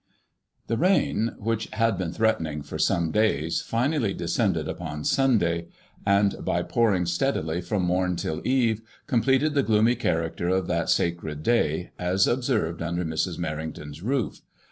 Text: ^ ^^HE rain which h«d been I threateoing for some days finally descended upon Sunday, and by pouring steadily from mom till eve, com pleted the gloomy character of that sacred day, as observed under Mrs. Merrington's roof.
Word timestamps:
^ 0.69 0.75
^^HE 0.75 0.79
rain 0.81 1.35
which 1.37 1.67
h«d 1.71 1.91
been 1.95 2.07
I 2.09 2.17
threateoing 2.17 2.65
for 2.65 2.79
some 2.79 3.11
days 3.11 3.61
finally 3.61 4.15
descended 4.15 4.67
upon 4.67 5.03
Sunday, 5.03 5.67
and 6.07 6.43
by 6.43 6.63
pouring 6.63 7.05
steadily 7.05 7.61
from 7.61 7.85
mom 7.85 8.15
till 8.15 8.41
eve, 8.43 8.81
com 9.05 9.21
pleted 9.21 9.53
the 9.53 9.61
gloomy 9.61 9.93
character 9.93 10.49
of 10.49 10.65
that 10.65 10.89
sacred 10.89 11.43
day, 11.43 11.91
as 11.99 12.25
observed 12.25 12.81
under 12.81 13.05
Mrs. 13.05 13.37
Merrington's 13.37 14.01
roof. 14.01 14.41